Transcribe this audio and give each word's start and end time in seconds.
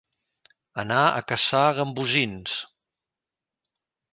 Anar 0.83 1.01
a 1.09 1.19
caçar 1.33 1.63
gambosins. 1.81 2.57